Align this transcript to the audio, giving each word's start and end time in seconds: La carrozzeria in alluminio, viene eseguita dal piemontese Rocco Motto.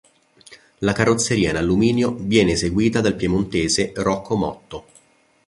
La 0.79 0.93
carrozzeria 0.93 1.51
in 1.51 1.57
alluminio, 1.57 2.15
viene 2.17 2.53
eseguita 2.53 3.01
dal 3.01 3.15
piemontese 3.15 3.91
Rocco 3.97 4.35
Motto. 4.35 4.85